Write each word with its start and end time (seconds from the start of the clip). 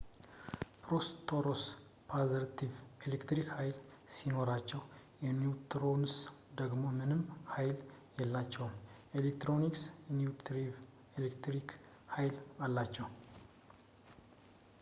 ፕሮቶንስ 0.83 1.63
ፖዘቲቭ 2.11 2.71
የኤሌክትሪክ 3.01 3.49
ሀይል 3.57 3.75
ሲኖራቸው 4.15 4.81
ኒውትሮንስ 5.41 6.15
ደግሞ 6.61 6.83
ምንም 6.99 7.21
ሀይል 7.55 7.75
የላቸውም 8.21 8.73
ኤሌክትሮንስ 9.21 9.83
ኔጌቲቭ 10.21 10.59
የኤሌክትሪክ 11.11 11.69
ሀይል 12.15 12.37
አላቸው 12.67 13.09